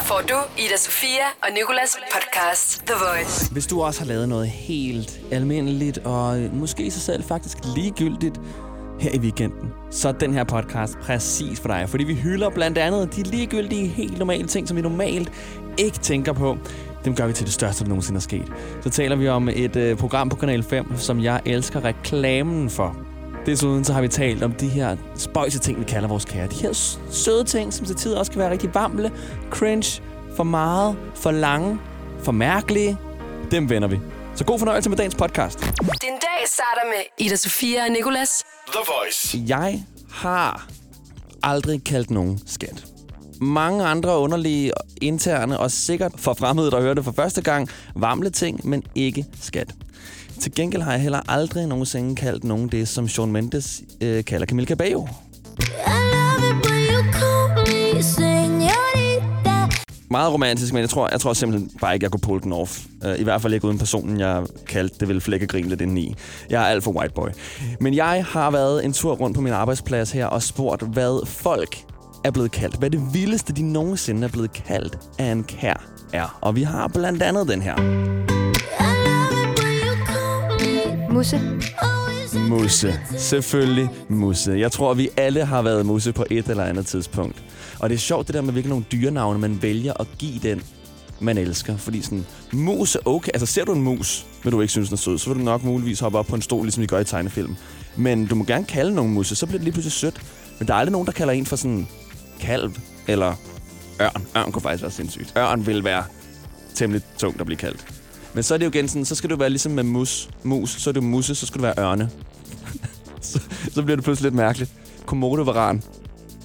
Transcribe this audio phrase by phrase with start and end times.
[0.00, 3.52] Her får du Ida Sofia og Nikolas podcast The Voice.
[3.52, 8.40] Hvis du også har lavet noget helt almindeligt og måske sig selv faktisk ligegyldigt
[9.00, 11.88] her i weekenden, så er den her podcast præcis for dig.
[11.88, 15.32] Fordi vi hylder blandt andet de ligegyldige, helt normale ting, som vi normalt
[15.78, 16.58] ikke tænker på.
[17.04, 18.52] Dem gør vi til det største, der nogensinde er sket.
[18.82, 22.96] Så taler vi om et øh, program på Kanal 5, som jeg elsker reklamen for.
[23.50, 26.46] Desuden så har vi talt om de her spøjse ting, vi kalder vores kære.
[26.46, 26.72] De her
[27.10, 29.12] søde ting, som til tider også kan være rigtig vamle,
[29.50, 30.02] cringe,
[30.36, 31.78] for meget, for lange,
[32.22, 32.96] for mærkelige.
[33.50, 34.00] Dem vender vi.
[34.34, 35.60] Så god fornøjelse med dagens podcast.
[35.60, 38.44] Din dag starter med Ida Sofia og Nikolas.
[38.66, 39.38] The Voice.
[39.46, 40.68] Jeg har
[41.42, 42.84] aldrig kaldt nogen skat.
[43.40, 48.30] Mange andre underlige, interne og sikkert for fremmede, der hører det for første gang, vamle
[48.30, 49.74] ting, men ikke skat.
[50.40, 54.46] Til gengæld har jeg heller aldrig nogensinde kaldt nogen det, som Sean Mendes øh, kalder
[54.46, 55.06] Camille Cabello.
[60.10, 62.80] Meget romantisk, men jeg tror, jeg tror simpelthen bare ikke, jeg kunne pull den off.
[63.04, 66.14] Øh, I hvert fald ikke uden personen, jeg kaldte det vil flække grin lidt indeni.
[66.50, 67.28] Jeg er alt for white boy.
[67.80, 71.76] Men jeg har været en tur rundt på min arbejdsplads her og spurgt, hvad folk
[72.24, 72.78] er blevet kaldt.
[72.78, 76.38] Hvad det vildeste, de nogensinde er blevet kaldt af en kær er.
[76.40, 78.29] Og vi har blandt andet den her.
[81.10, 81.40] Musse.
[82.48, 83.00] Musse.
[83.18, 84.52] Selvfølgelig musse.
[84.52, 87.42] Jeg tror, vi alle har været musse på et eller andet tidspunkt.
[87.78, 90.62] Og det er sjovt det der med, hvilke nogle dyrenavne man vælger at give den,
[91.20, 91.76] man elsker.
[91.76, 93.30] Fordi sådan, mus er okay.
[93.34, 95.44] Altså ser du en mus, men du ikke synes, den er sød, så vil du
[95.44, 97.56] nok muligvis hoppe op på en stol, ligesom de gør i tegnefilm.
[97.96, 100.22] Men du må gerne kalde nogen musse, så bliver det lige pludselig sødt.
[100.58, 101.88] Men der er aldrig nogen, der kalder en for sådan
[102.40, 102.72] kalv
[103.06, 103.34] eller
[104.00, 104.26] ørn.
[104.36, 105.32] Ørn kunne faktisk være sindssygt.
[105.38, 106.04] Ørn vil være
[106.74, 107.99] temmelig tungt at blive kaldt.
[108.34, 110.28] Men så er det jo igen sådan, så skal du være ligesom med mus.
[110.42, 112.10] Mus, så er det musse, så skal du være ørne.
[113.20, 113.40] så,
[113.72, 114.70] så bliver det pludselig lidt mærkeligt.
[115.06, 115.82] Komodo varan.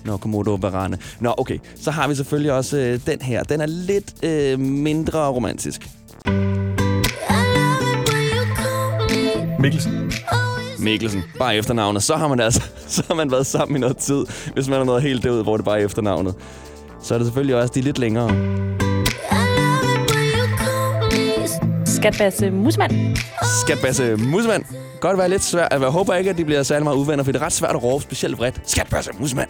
[0.05, 0.97] Nå, komodo varane.
[1.19, 1.58] Nå, okay.
[1.81, 3.44] Så har vi selvfølgelig også øh, den her.
[3.44, 5.89] Den er lidt øh, mindre romantisk.
[9.59, 10.11] Mikkelsen.
[10.80, 11.23] Mikkelsen.
[11.39, 12.04] Bare efternavnet.
[12.04, 14.83] Så har man altså så har man været sammen i noget tid, hvis man er
[14.83, 16.36] noget helt derud, hvor det bare er efternavnet.
[17.02, 18.30] Så er det selvfølgelig også de lidt længere.
[22.05, 23.17] Skatbasse Musemand.
[23.61, 24.64] Skatbasse Musemand.
[24.99, 25.67] Godt være lidt svært.
[25.71, 27.83] Jeg håber ikke, at de bliver særlig meget uvenner, for det er ret svært at
[27.83, 28.61] råbe, specielt vredt.
[28.66, 29.49] Skatbasse Musemand.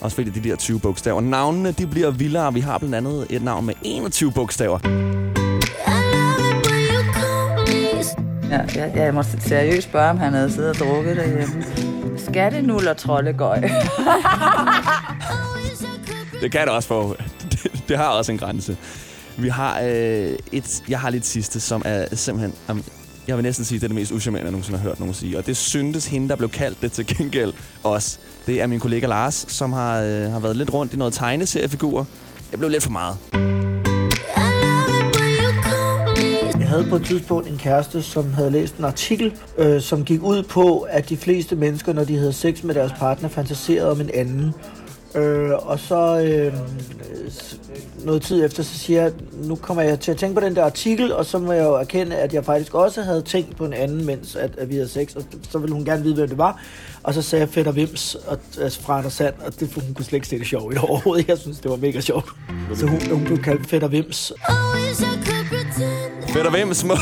[0.00, 1.20] Også fordi de der 20 bogstaver.
[1.20, 2.54] Navnene, de bliver vildere.
[2.54, 4.78] Vi har blandt andet et navn med 21 bogstaver.
[8.50, 11.64] Ja, jeg, jeg må seriøst spørge, om han havde siddet og drukket derhjemme.
[12.18, 13.60] Skattenul og troldegøj.
[16.42, 17.16] Det kan det også få.
[17.50, 18.76] Det, det har også en grænse.
[19.38, 20.82] Vi har øh, et...
[20.88, 22.54] Jeg har lidt sidste, som er simpelthen...
[22.70, 22.84] Um,
[23.28, 25.38] jeg vil næsten sige, det er det mest uschammerende, jeg nogensinde har hørt nogen sige.
[25.38, 27.52] Og det syntes hende, der blev kaldt det til gengæld
[27.82, 28.18] også.
[28.46, 32.04] Det er min kollega Lars, som har, øh, har været lidt rundt i noget tegneseriefigurer.
[32.50, 33.16] Det blev lidt for meget.
[36.58, 40.22] Jeg havde på et tidspunkt en kæreste, som havde læst en artikel, øh, som gik
[40.22, 44.00] ud på, at de fleste mennesker, når de havde sex med deres partner, fantaserede om
[44.00, 44.54] en anden.
[45.16, 46.52] Øh, og så øh,
[48.04, 50.64] noget tid efter, så siger jeg, nu kommer jeg til at tænke på den der
[50.64, 53.72] artikel, og så må jeg jo erkende, at jeg faktisk også havde tænkt på en
[53.72, 56.38] anden, mens at, at vi havde sex, og så ville hun gerne vide, hvem det
[56.38, 56.62] var.
[57.02, 60.04] Og så sagde jeg Fætter Vims og, altså fra Anders Sand, og det, hun kunne
[60.04, 61.28] slet ikke se det sjovt i overhovedet.
[61.28, 62.28] Jeg synes, det var mega sjovt.
[62.74, 64.32] Så hun, hun blev kaldt Fætter Vims,
[66.28, 66.94] Fætter Vims må,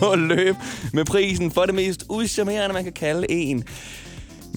[0.00, 0.56] må løbe
[0.92, 3.64] med prisen for det mest uschammerende, man kan kalde en.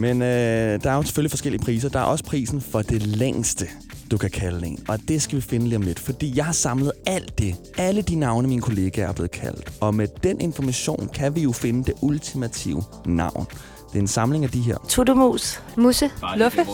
[0.01, 1.89] Men øh, der er jo selvfølgelig forskellige priser.
[1.89, 3.67] Der er også prisen for det længste,
[4.11, 4.79] du kan kalde en.
[4.87, 7.55] Og det skal vi finde lige om lidt, fordi jeg har samlet alt det.
[7.77, 9.71] Alle de navne, mine kollegaer er blevet kaldt.
[9.81, 13.45] Og med den information kan vi jo finde det ultimative navn.
[13.89, 14.77] Det er en samling af de her.
[14.89, 15.61] Tuttemus.
[15.77, 16.09] Musse.
[16.35, 16.65] Luffe.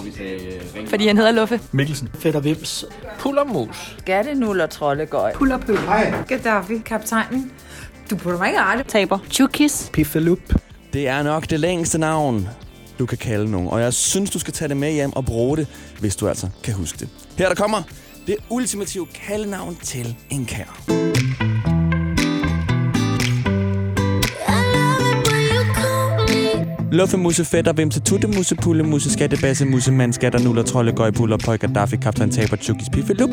[0.88, 1.60] Fordi han hedder Luffe.
[1.72, 2.10] Mikkelsen.
[2.14, 2.86] Fætter Vims,
[3.20, 3.96] Pullermus.
[4.00, 5.34] Skattenul og troldegøj.
[5.34, 5.78] Pullerpøl.
[6.28, 7.52] Gaddafi, kaptajnen.
[8.10, 8.88] Du putter mig ikke aldrig.
[8.88, 9.20] Taber.
[9.32, 9.90] Chukis.
[9.94, 10.40] Piffalup.
[10.94, 12.48] Det er nok det længste navn,
[13.00, 13.68] du kan kalde nogen.
[13.68, 15.68] Og jeg synes, du skal tage det med hjem og bruge det,
[16.00, 17.10] hvis du altså kan huske det.
[17.38, 17.82] Her der kommer
[18.28, 20.84] det ultimative kaldenavn til en kær.
[26.92, 31.96] Luffemusse, fætter, vimse, tuttemusse, pullemusse, skattebasse, musse, mand, skatter, nuller, trolde, gøj, puller, pøj, gaddafi,
[31.98, 33.30] kaptajn, taber, tjukis, piffelup.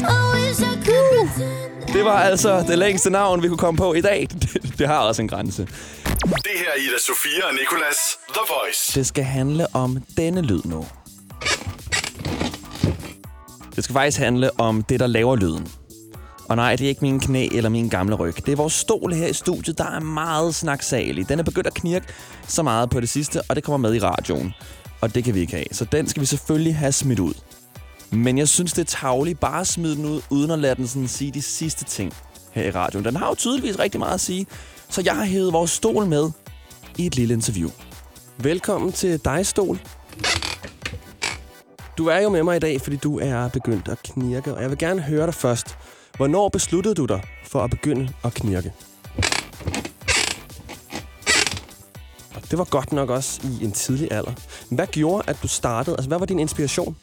[1.94, 4.28] Det var altså det længste navn, vi kunne komme på i dag.
[4.42, 5.62] Det, det har også en grænse.
[5.62, 7.96] Det her er Ida Sofia og Nicolas.
[8.28, 8.98] The Voice.
[8.98, 10.86] Det skal handle om denne lyd nu.
[13.76, 15.68] Det skal faktisk handle om det, der laver lyden.
[16.48, 18.46] Og nej, det er ikke min knæ eller min gamle ryg.
[18.46, 21.28] Det er vores stol her i studiet, der er meget snaksalig.
[21.28, 22.06] Den er begyndt at knirke
[22.48, 24.54] så meget på det sidste, og det kommer med i radioen.
[25.00, 25.66] Og det kan vi ikke have.
[25.72, 27.34] Så den skal vi selvfølgelig have smidt ud.
[28.14, 30.88] Men jeg synes, det er tavligt bare at smide den ud, uden at lade den
[30.88, 32.12] sådan sige de sidste ting
[32.52, 33.04] her i radioen.
[33.04, 34.46] Den har jo tydeligvis rigtig meget at sige,
[34.88, 36.30] så jeg har hævet vores stol med
[36.98, 37.70] i et lille interview.
[38.38, 39.78] Velkommen til dig, Stol.
[41.98, 44.70] Du er jo med mig i dag, fordi du er begyndt at knirke, og jeg
[44.70, 45.76] vil gerne høre dig først.
[46.16, 48.72] Hvornår besluttede du dig for at begynde at knirke?
[52.34, 54.32] Og det var godt nok også i en tidlig alder.
[54.70, 55.96] Hvad gjorde, at du startede?
[55.96, 56.96] Altså, hvad var din inspiration?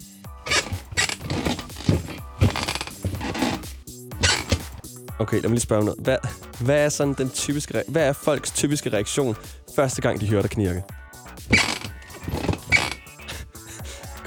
[5.21, 5.99] Okay, lad mig lige spørge noget.
[5.99, 6.17] Hvad,
[6.59, 9.35] hvad er sådan den typiske, hvad er folks typiske reaktion
[9.75, 10.83] første gang, de hører dig knirke?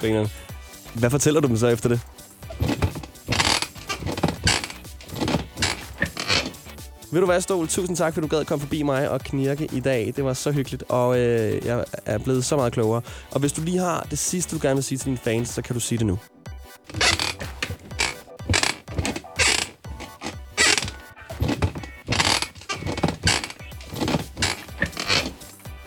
[0.00, 0.28] Grineren.
[0.94, 2.00] Hvad fortæller du dem så efter det?
[7.12, 7.68] Vil du være stol?
[7.68, 10.12] Tusind tak, fordi du gad at komme forbi mig og knirke i dag.
[10.16, 13.02] Det var så hyggeligt, og øh, jeg er blevet så meget klogere.
[13.30, 15.62] Og hvis du lige har det sidste, du gerne vil sige til dine fans, så
[15.62, 16.18] kan du sige det nu.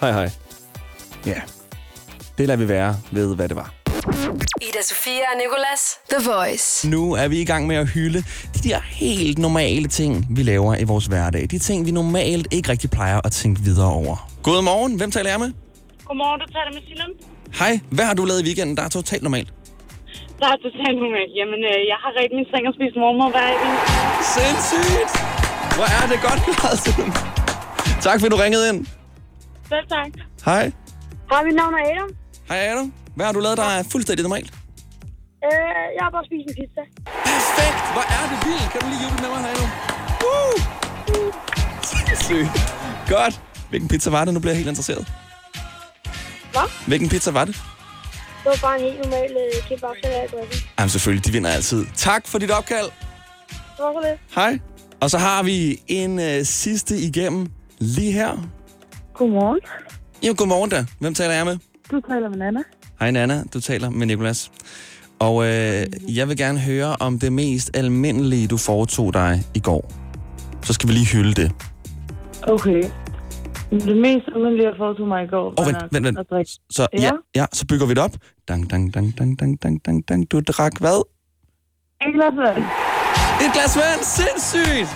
[0.02, 0.30] Hej hej.
[1.26, 1.42] Ja,
[2.38, 3.74] det lader vi være ved, hvad det var.
[4.62, 5.82] Ida Sofia og Nicolas.
[6.14, 6.90] The Voice.
[6.90, 8.20] Nu er vi i gang med at hylde
[8.56, 11.48] de der helt normale ting, vi laver i vores hverdag.
[11.52, 14.30] De ting, vi normalt ikke rigtig plejer at tænke videre over.
[14.44, 15.52] Godmorgen, hvem taler jeg med?
[16.06, 17.12] Godmorgen, du taler med Sinem.
[17.60, 19.50] Hej, hvad har du lavet i weekenden, der er totalt normalt?
[20.40, 21.32] Der er totalt normalt.
[21.40, 23.58] Jamen, øh, jeg har rigtig min seng og spist mormor hver dag.
[24.36, 25.12] Sindssygt!
[25.78, 26.40] Hvor er det godt
[26.84, 27.12] Sinem.
[28.02, 28.97] Tak fordi du ringede ind.
[29.70, 30.12] Selv tak.
[30.46, 30.72] Hej.
[31.32, 32.10] Hej, mit navn er Adam.
[32.50, 32.94] Hej Adam.
[33.16, 34.54] Hvad har du lavet, der er fuldstændig normalt?
[35.48, 36.84] Øh, jeg har bare spist en pizza.
[37.32, 37.80] Perfekt!
[37.96, 38.68] Hvor er det vildt!
[38.72, 39.70] Kan du lige juble med mig, Adam?
[40.24, 40.54] Woo!
[41.92, 42.50] Sindssygt.
[43.16, 43.42] Godt.
[43.70, 44.34] Hvilken pizza var det?
[44.34, 45.08] Nu bliver jeg helt interesseret.
[46.52, 46.68] Hvad?
[46.88, 47.56] Hvilken pizza var det?
[48.44, 49.96] Det var bare en helt normal øh, kebab,
[50.32, 50.70] dressing.
[50.80, 51.86] Jamen selvfølgelig, de vinder altid.
[51.96, 52.86] Tak for dit opkald.
[53.50, 54.20] Det var så lidt.
[54.36, 54.60] Hej.
[55.02, 58.50] Og så har vi en øh, sidste igennem lige her.
[59.18, 59.60] Godmorgen.
[60.28, 60.86] Jo, godmorgen da.
[61.00, 61.58] Hvem taler jeg med?
[61.92, 62.60] Du taler med Nana.
[63.00, 64.52] Hej Nana, du taler med Nikolas.
[65.20, 65.86] Og øh,
[66.18, 69.92] jeg vil gerne høre om det mest almindelige, du foretog dig i går.
[70.64, 71.52] Så skal vi lige hylde det.
[72.44, 72.84] Okay.
[73.72, 76.18] Det mest almindelige, jeg foretog mig i går, Åh, vent, vent, vent.
[76.20, 76.48] at.
[76.70, 77.00] Så ja.
[77.02, 77.12] Ja.
[77.36, 78.12] ja, så bygger vi det op.
[78.48, 80.32] Dang, dang, dang, dang, dang, dang, dang, dang.
[80.32, 81.04] Du drak hvad?
[82.02, 82.64] En glas vand.
[83.46, 84.02] Et glas vand.
[84.04, 84.90] Sindssygt.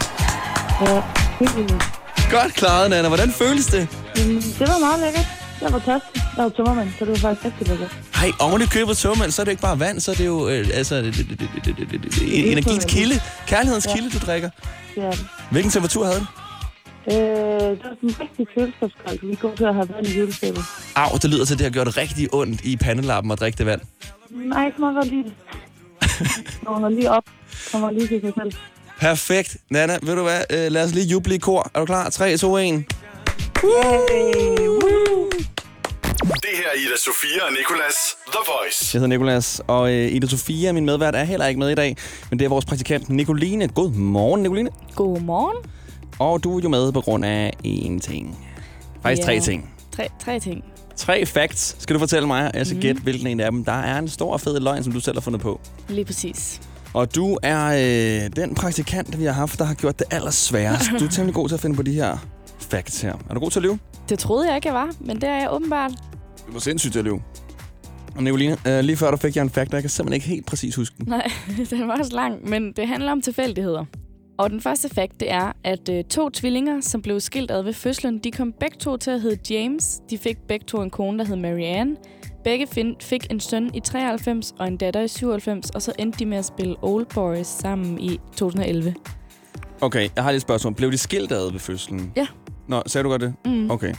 [0.82, 1.04] Ja,
[1.40, 2.01] helt.
[2.32, 3.08] Godt klaret, Nana.
[3.08, 3.88] Hvordan føles det?
[4.16, 5.26] Mm, Det var meget lækkert.
[5.62, 6.22] Jeg var tørstig.
[6.38, 7.92] Jeg var tømmermand, så det var faktisk rigtig lækkert.
[8.16, 10.48] Hej, oven i købet tømmermand, så er det ikke bare vand, så er det jo
[10.50, 13.16] øh, altså, det, det, det, det, det, det, det, energiens kilde,
[13.48, 13.94] kærlighedens Ja.
[13.96, 14.50] kilde, du drikker.
[14.96, 15.26] Det er det.
[15.52, 16.28] Hvilken temperatur havde den?
[17.12, 19.28] Øh, det var sådan en rigtig køleskabskoldt.
[19.30, 20.64] Vi går til at have vand i køleskabet.
[20.96, 23.66] Au, det lyder til, at det har gjort rigtig ondt i pandelappen at drikke det
[23.66, 23.82] vand.
[24.30, 25.34] Nej, kan meget godt lide det.
[26.66, 27.24] Kommer lige op.
[27.72, 28.52] Kommer lige til sig selv.
[29.02, 29.58] Perfekt.
[29.70, 30.42] Nana, ved du hvad?
[30.50, 31.72] Øh, lad os lige juble i kor.
[31.74, 32.10] Er du klar?
[32.10, 32.64] 3, 2, 1.
[32.74, 32.84] Det
[36.54, 37.96] her er Ida Sofia og Nicolas.
[38.28, 38.90] The Voice.
[38.94, 41.98] Jeg hedder Nikolas, og øh, Ida Sofia, min medvært, er heller ikke med i dag.
[42.30, 43.68] Men det er vores praktikant Nicoline.
[43.68, 44.70] God morgen, Nicoline.
[44.96, 45.58] Godmorgen.
[46.20, 48.48] Og du er jo med på grund af én ting.
[49.04, 49.26] Faktisk Ja.
[49.26, 49.74] tre ting.
[49.96, 50.64] Tre, tre ting.
[50.96, 52.82] Tre facts skal du fortælle mig, og jeg skal Mhm.
[52.82, 53.66] gætte, hvilken en af dem.
[53.66, 55.62] Der er en stor fed løgn, som du selv har fundet på.
[55.90, 56.62] Lige præcis.
[56.94, 60.90] Og du er øh, den praktikant, vi har haft, der har gjort det allersværest.
[61.00, 62.18] Du er temmelig god til at finde på de her
[62.60, 63.14] facts her.
[63.30, 63.80] Er du god til at lyve?
[64.10, 65.92] Det troede jeg ikke, jeg var, men det er jeg åbenbart.
[66.48, 67.22] Du var sindssygt til at lyve.
[68.16, 70.28] Og Nicoline, øh, lige før der fik jeg en fact, og jeg kan simpelthen ikke
[70.28, 71.08] helt præcis huske den.
[71.08, 71.32] Nej,
[71.70, 73.86] den var også lang, men det handler om tilfældigheder.
[74.38, 77.74] Og den første fakt, det er, at øh, to tvillinger, som blev skilt ad ved
[77.74, 80.00] fødslen, de kom begge to til at hedde James.
[80.10, 81.96] De fik begge to en kone, der hed Marianne.
[82.44, 82.68] Begge
[83.00, 86.38] fik en søn i 93 og en datter i 97, og så endte de med
[86.38, 88.96] at spille Old Boys sammen i 2011.
[89.82, 90.74] Okay, jeg har lige et spørgsmål.
[90.76, 92.14] Blev de skilt ad ved fødslen?
[92.16, 92.28] Ja.
[92.68, 93.34] Nå, sagde du godt det?
[93.46, 93.72] Mm.
[93.72, 93.94] Okay.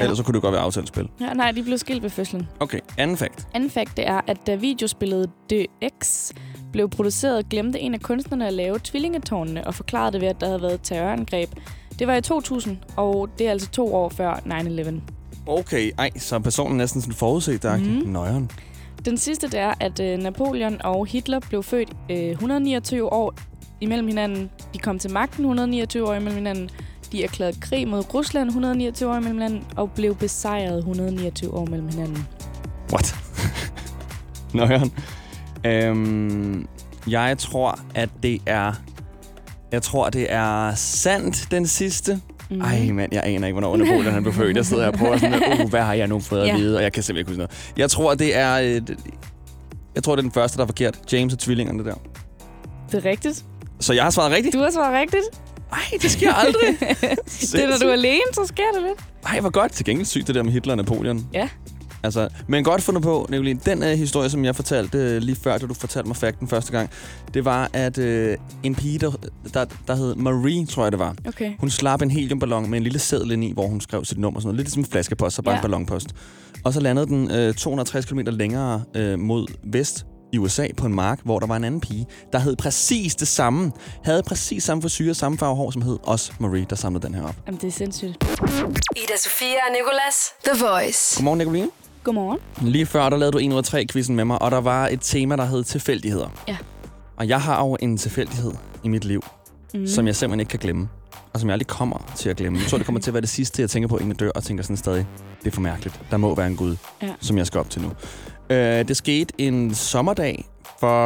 [0.00, 1.08] Ellers så kunne det godt være aftalespil.
[1.20, 2.48] Ja, nej, de blev skilt ved fødslen.
[2.60, 3.48] Okay, anden fact.
[3.54, 6.32] Anden fakt det er, at da videospillet DX
[6.72, 10.46] blev produceret, glemte en af kunstnerne at lave tvillingetårnene og forklarede det ved, at der
[10.46, 11.50] havde været et terrorangreb.
[11.98, 15.15] Det var i 2000, og det er altså to år før 9-11.
[15.46, 17.76] Okay, ej, så er personen næsten sådan forudset der.
[17.76, 17.84] Mm.
[17.84, 18.50] Nøjeren.
[19.04, 23.34] Den sidste det er, at øh, Napoleon og Hitler blev født øh, 129 år
[23.80, 24.50] imellem hinanden.
[24.74, 26.70] De kom til magten 129 år imellem hinanden.
[27.12, 31.88] De erklærede krig mod Rusland 129 år imellem hinanden, og blev besejret 129 år mellem
[31.88, 32.26] hinanden.
[32.92, 33.14] What?
[34.54, 34.92] Nøjeren.
[35.64, 36.66] Øhm,
[37.08, 38.72] jeg tror, at det er...
[39.72, 42.20] Jeg tror, det er sandt, den sidste.
[42.50, 42.60] Mm.
[42.60, 44.56] Ej, mand, jeg aner ikke, hvornår Napoleon han blev født.
[44.56, 46.76] Jeg sidder her og prøver sådan, uh, hvad har jeg nu fået at vide?
[46.76, 47.72] Og jeg kan simpelthen ikke huske noget.
[47.76, 48.54] Jeg tror, det er...
[48.54, 48.80] Øh,
[49.94, 50.98] Jeg tror, det er den første, der er forkert.
[51.12, 51.94] James og tvillingerne der.
[52.92, 53.44] Det er rigtigt.
[53.80, 54.54] Så jeg har svaret rigtigt?
[54.54, 55.24] Du har svaret rigtigt.
[55.70, 56.62] Nej, det sker aldrig.
[56.80, 58.98] det er, når du er alene, så sker det lidt.
[59.26, 59.72] Ej, hvor godt.
[59.72, 61.26] Til gengæld sygt, det der med Hitler og Napoleon.
[61.34, 61.48] Ja.
[62.06, 63.60] Altså, men godt fundet på, Nicoline.
[63.66, 66.72] Den uh, historie, som jeg fortalte uh, lige før, da du fortalte mig fakten første
[66.72, 66.90] gang,
[67.34, 68.04] det var, at uh,
[68.62, 69.10] en pige, der,
[69.54, 71.52] der, der hed Marie, tror jeg det var, Okay.
[71.60, 74.36] hun slap en heliumballon med en lille seddel ind i, hvor hun skrev sit nummer
[74.38, 74.64] og sådan noget.
[74.64, 75.58] Lidt som en flaskepost, så bare Ja.
[75.58, 76.08] en ballonpost.
[76.64, 80.94] Og så landede den øh, 260 km længere øh, mod vest i USA på en
[80.94, 83.72] mark, hvor der var en anden pige, der hed præcis det samme.
[84.04, 87.22] Havde præcis samme frisyr, samme farve hår, som hed også Marie, der samlede den her
[87.22, 87.34] op.
[87.46, 88.24] Jamen, det er sindssygt.
[88.96, 90.16] Ida Sofia og Nicolas.
[90.44, 91.16] The Voice.
[91.16, 91.68] Godmorgen, Nicoline.
[92.06, 92.38] Godmorgen.
[92.60, 94.88] Lige før, der lavede du 1 ud af 3 quizzen med mig, og der var
[94.88, 96.28] et tema, der hed tilfældigheder.
[96.48, 96.56] Ja.
[97.16, 98.52] Og jeg har jo en tilfældighed
[98.84, 99.22] i mit liv,
[99.74, 99.86] mm.
[99.86, 100.88] som jeg simpelthen ikke kan glemme.
[101.32, 102.58] Og som jeg aldrig kommer til at glemme.
[102.58, 104.30] Jeg tror, det kommer til at være det sidste, jeg tænker på, inden jeg dør,
[104.34, 105.06] og tænker sådan stadig,
[105.44, 106.00] det er for mærkeligt.
[106.10, 107.08] Der må være en Gud, Ja.
[107.20, 107.88] som jeg skal op til nu.
[108.50, 110.44] Øh, det skete en sommerdag
[110.80, 111.04] for,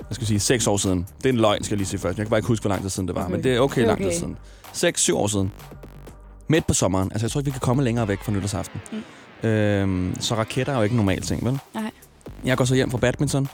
[0.00, 1.06] jeg skal sige, seks år siden.
[1.18, 2.18] Det er en løgn, skal jeg lige sige først.
[2.18, 3.32] Jeg kan bare ikke huske, hvor lang tid siden det var, Okay.
[3.34, 4.16] men det er okay, Det er lang tid okay.
[4.18, 4.36] siden.
[4.72, 5.52] Seks, syv år siden.
[6.48, 7.08] Midt på sommeren.
[7.12, 8.80] Altså, jeg tror ikke, vi kan komme længere væk fra nytårsaften.
[8.92, 8.98] Mm.
[9.44, 11.58] Øhm, så raketter er jo ikke en normal ting, vel?
[11.74, 11.90] Nej.
[12.44, 13.48] Jeg går så hjem fra badminton,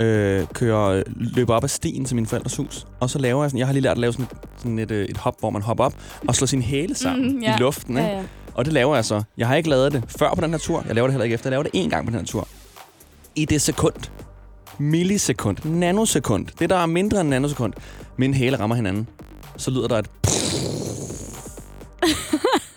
[0.00, 3.58] øh, kører, løber op ad stien til min forældres hus, og så laver jeg sådan,
[3.58, 5.62] jeg har lige lært at lave sådan et, sådan et, øh, et hop, hvor man
[5.62, 5.94] hopper op
[6.28, 7.56] og slår sine hæle sammen Mhm, mm, ja.
[7.56, 7.96] i luften.
[7.96, 8.08] Ikke?
[8.10, 8.22] Ja, ja.
[8.54, 9.22] Og det laver jeg så.
[9.38, 10.84] Jeg har ikke lavet det før på den her tur.
[10.86, 11.50] Jeg laver det heller ikke efter.
[11.50, 12.48] Jeg laver det én gang på den her tur.
[13.34, 13.94] I det sekund.
[14.78, 15.56] Millisekund.
[15.64, 16.46] Nanosekund.
[16.58, 17.72] Det, der er mindre end nanosekund.
[18.16, 19.08] Mine hæle rammer hinanden.
[19.56, 20.06] Så lyder der et...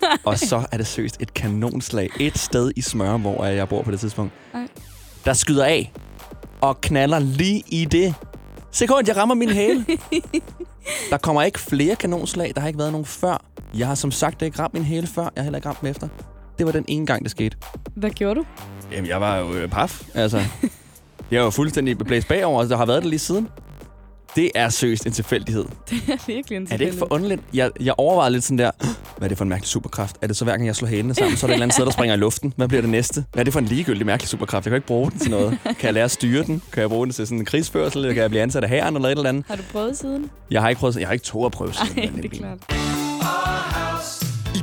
[0.24, 2.10] og så er det seriøst et kanonslag.
[2.20, 4.32] Et sted i Smøre, hvor jeg bor på det tidspunkt.
[4.54, 4.68] Ej.
[5.24, 5.92] Der skyder af
[6.60, 8.14] og knaller lige i det
[8.72, 9.86] sekund, jeg rammer min hæle.
[11.10, 12.52] Der kommer ikke flere kanonslag.
[12.54, 13.44] Der har ikke været nogen før.
[13.74, 15.22] Jeg har som sagt ikke ramt min hæle før.
[15.22, 16.08] Jeg har heller ikke ramt den efter.
[16.58, 17.56] Det var den ene gang, det skete.
[17.94, 18.44] Hvad gjorde du?
[18.92, 20.02] Jamen, jeg var jo øh, paf.
[20.14, 20.42] Altså,
[21.30, 23.48] jeg var fuldstændig blæst bagover, og der har været det lige siden.
[24.36, 25.64] Det er seriøst en tilfældighed.
[25.90, 27.42] Det er virkelig en Er det ikke for underligt?
[27.54, 28.70] Jeg, jeg overvejede lidt sådan der,
[29.16, 30.16] hvad er det for en mærkelig superkraft?
[30.22, 31.74] Er det så hver gang, jeg slår hælene sammen, så er der et eller andet
[31.74, 32.52] sted, der springer i luften?
[32.56, 33.24] Hvad bliver det næste?
[33.32, 34.66] Hvad er det for en ligegyldig mærkelig superkraft?
[34.66, 35.58] Jeg kan ikke bruge den til noget.
[35.64, 36.62] Kan jeg lære at styre den?
[36.72, 38.02] Kan jeg bruge den til sådan en krigsførsel?
[38.14, 39.44] Kan jeg blive ansat af hæren eller et eller andet?
[39.48, 40.30] Har du prøvet siden?
[40.50, 42.12] Jeg har ikke prøvet, jeg har ikke to at prøve siden.
[42.14, 43.05] Men det er klart.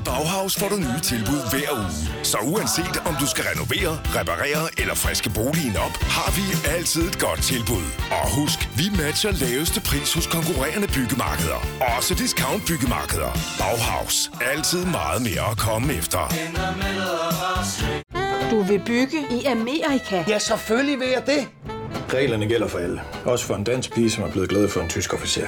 [0.05, 2.23] Bauhaus får du nye tilbud hver uge.
[2.23, 6.43] Så uanset om du skal renovere, reparere eller friske boligen op, har vi
[6.75, 7.85] altid et godt tilbud.
[8.11, 11.59] Og husk, vi matcher laveste pris hos konkurrerende byggemarkeder.
[11.97, 13.31] Også discount byggemarkeder.
[13.59, 14.31] Bauhaus.
[14.53, 16.21] Altid meget mere at komme efter.
[18.51, 20.23] Du vil bygge i Amerika?
[20.27, 21.41] Ja, selvfølgelig vil jeg det.
[22.13, 23.01] Reglerne gælder for alle.
[23.25, 25.47] Også for en dansk pige, som er blevet glad for en tysk officer.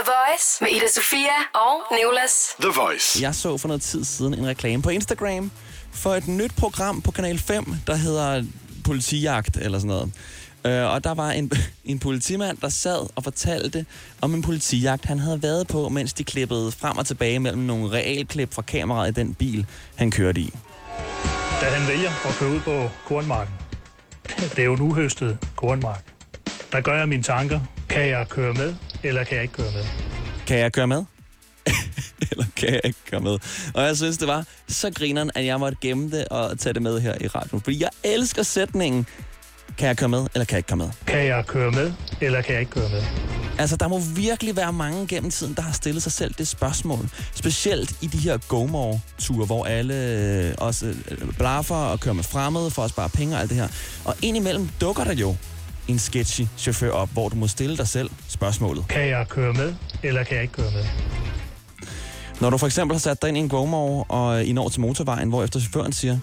[0.00, 2.32] The Voice med Ida Sofia og Nicolas.
[2.60, 3.22] The Voice.
[3.22, 5.50] Jeg så for noget tid siden en reklame på Instagram
[5.92, 8.44] for et nyt program på Kanal 5, der hedder
[8.84, 10.12] Politijagt eller sådan noget.
[10.66, 11.52] Øh, og der var en,
[11.84, 13.86] en politimand, der sad og fortalte
[14.20, 17.90] om en politijagt, han havde været på, mens de klippede frem og tilbage mellem nogle
[17.90, 19.66] realklip fra kameraet i den bil,
[19.96, 20.54] han kørte i.
[21.60, 23.54] Da han vælger at køre ud på kornmarken,
[24.38, 26.04] det er jo en uhøstet kornmark,
[26.72, 27.60] der gør jeg mine tanker.
[27.90, 29.84] Kan jeg køre med, eller kan jeg ikke køre med?
[30.46, 31.04] Kan jeg køre med?
[32.30, 33.38] Eller kan jeg ikke køre med?
[33.74, 36.82] Og jeg synes, det var så grineren, at jeg måtte gemme det og tage det
[36.82, 37.62] med her i radioen.
[37.62, 39.06] Fordi jeg elsker sætningen,
[39.78, 40.90] kan jeg køre med, eller kan jeg ikke køre med?
[41.06, 43.02] Kan jeg køre med, eller kan jeg ikke køre med?
[43.58, 47.08] Altså, der må virkelig være mange gennem tiden, der har stillet sig selv det spørgsmål.
[47.34, 52.70] Specielt i de her GoMore-ture, hvor alle øh, også øh, blaffer og kører med fremmede
[52.70, 53.68] for at spare penge og alt det her.
[54.04, 55.36] Og indimellem dukker der jo
[55.90, 58.88] en sketchy chauffør op, hvor du må stille dig selv spørgsmålet.
[58.88, 60.84] Kan jeg køre med, eller kan jeg ikke køre med?
[62.40, 64.80] Når du for eksempel har sat dig ind i en GoMore, og I når til
[64.80, 66.18] motorvejen, hvor efter chaufføren siger,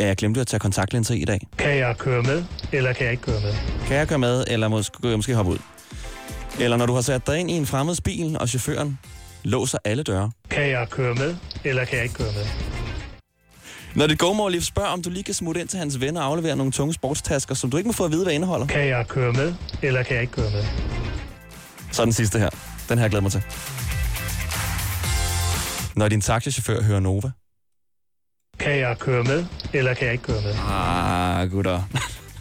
[0.00, 1.40] ja, jeg glemte at tage kontaktlinser i i dag.
[1.58, 3.54] Kan jeg køre med, eller kan jeg ikke køre med?
[3.86, 5.58] Kan jeg køre med, eller måske, måske hoppe ud?
[6.60, 8.98] Eller når du har sat dig ind i en fremmeds bil, og chaufføren
[9.42, 10.30] låser alle døre.
[10.50, 12.65] Kan jeg køre med, eller kan jeg ikke køre med?
[13.96, 16.26] Når det går lige spørger, om du lige kan smutte ind til hans venner og
[16.26, 18.66] aflevere nogle tunge sportstasker, som du ikke må få at vide, hvad indeholder.
[18.66, 20.64] Kan jeg køre med, eller kan jeg ikke køre med?
[21.92, 22.50] Så den sidste her.
[22.88, 23.42] Den har jeg glædet mig til.
[25.96, 27.30] Når din taxichauffør hører Nova.
[28.58, 30.54] Kan jeg køre med, eller kan jeg ikke køre med?
[30.68, 31.82] Ah, gutter.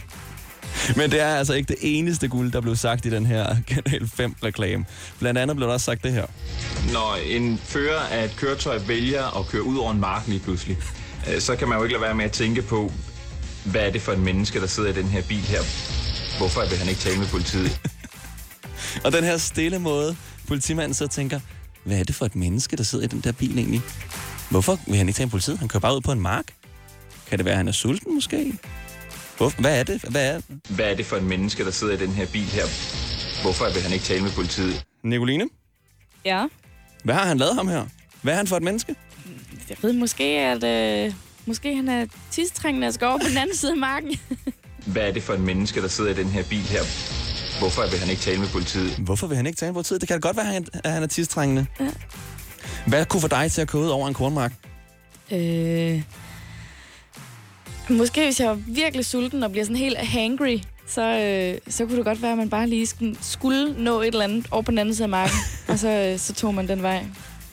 [0.98, 4.04] Men det er altså ikke det eneste guld, der blev sagt i den her Kanal
[4.04, 4.86] 5-reklame.
[5.20, 6.26] Blandt andet blev der også sagt det her.
[6.94, 10.78] Når en fører af et køretøj vælger at køre ud over en mark lige pludselig,
[11.40, 12.92] så kan man jo ikke lade være med at tænke på,
[13.66, 15.62] hvad er det for en menneske, der sidder i den her bil her?
[16.38, 17.82] Hvorfor vil han ikke tale med politiet?
[19.06, 20.16] Og den her stille måde,
[20.48, 21.40] politimanden så tænker,
[21.84, 23.82] hvad er det for et menneske, der sidder i den der bil egentlig?
[24.50, 25.60] Hvorfor vil han ikke tale med politiet?
[25.60, 26.46] Han kører bare ud på en mark.
[27.28, 28.54] Kan det være, at han er sulten måske?
[29.38, 29.62] Hvorfor?
[29.62, 30.02] Hvad er det?
[30.02, 32.64] Hvad er, Hvad er det for en menneske, der sidder i den her bil her?
[33.42, 34.84] Hvorfor vil han ikke tale med politiet?
[35.04, 35.46] Nicoline,
[36.26, 36.46] Ja.
[37.04, 37.86] hvad har han lavet ham her?
[38.22, 38.96] Hvad er han for et menneske?
[39.70, 41.14] Jeg ved måske, at øh,
[41.46, 44.20] måske han er tidstrængende at skal over på den anden side af marken.
[44.94, 46.82] Hvad er det for en menneske, der sidder i den her bil her?
[47.60, 48.96] Hvorfor vil han ikke tale med politiet?
[48.98, 50.02] Hvorfor vil han ikke tale med politiet?
[50.02, 51.66] Det kan da godt være, at han, at han er tidstrængende.
[51.80, 51.90] Ja.
[52.88, 54.54] Hvad kunne få dig til at køre ud over en kornmark?
[55.32, 56.02] øh,
[57.90, 61.98] måske hvis jeg var virkelig sulten og bliver sådan helt hangry, så, øh, så kunne
[61.98, 64.72] det godt være, at man bare lige skulle, skulle nå et eller andet over på
[64.72, 65.38] den anden side af marken.
[65.70, 67.06] og så, øh, så tog man den vej.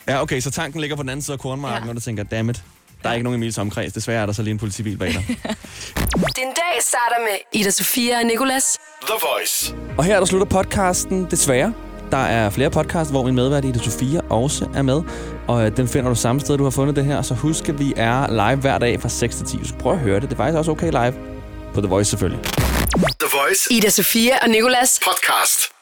[0.08, 1.90] Ja, okay, så tanken ligger på den anden side af kornmarken, ja.
[1.90, 2.62] og du tænker, dammit,
[3.02, 3.92] der er ikke nogen i Emils omkreds.
[3.92, 5.24] Desværre er der så lige en politibil bag dig.
[6.40, 8.78] Den dag starter med Ida Sofia og Nicolas.
[9.06, 9.74] The Voice.
[9.98, 11.74] Og her er der slutter podcasten, desværre.
[12.10, 15.02] Der er flere podcasts, hvor min medvært Ida Sofia også er med.
[15.48, 17.22] Og øh, den finder du samme sted, du har fundet det her.
[17.22, 19.56] Så husk, at vi er live hver dag fra 6 til 10.
[19.56, 20.22] Du skal prøve at høre det.
[20.22, 21.14] Det er faktisk også okay live.
[21.74, 22.44] På The Voice selvfølgelig.
[22.44, 23.74] The Voice.
[23.74, 25.00] Ida Sofia og Nicolas.
[25.04, 25.81] Podcast.